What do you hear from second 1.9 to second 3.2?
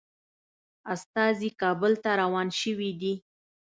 ته روان شوي دي.